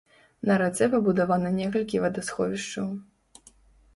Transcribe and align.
На 0.51 0.53
рацэ 0.61 0.85
пабудавана 0.93 1.51
некалькі 1.57 2.01
вадасховішчаў. 2.05 2.87